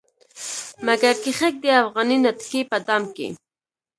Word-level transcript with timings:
مګر 0.85 1.13
کښيږدي 1.23 1.71
افغاني 1.83 2.17
نتکۍ 2.23 2.61
په 2.71 2.77
دام 2.87 3.03
کې 3.15 3.27